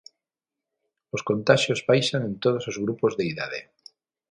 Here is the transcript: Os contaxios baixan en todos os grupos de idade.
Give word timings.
Os 1.15 1.25
contaxios 1.29 1.83
baixan 1.89 2.21
en 2.29 2.33
todos 2.43 2.63
os 2.71 2.77
grupos 2.83 3.11
de 3.17 3.23
idade. 3.31 3.59